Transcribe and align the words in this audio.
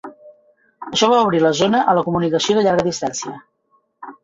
Això 0.87 1.09
va 1.11 1.19
obrir 1.25 1.41
la 1.43 1.51
zona 1.61 1.83
a 1.93 1.95
la 1.99 2.05
comunicació 2.09 2.59
de 2.59 2.65
llarga 2.69 2.89
distància. 2.91 3.37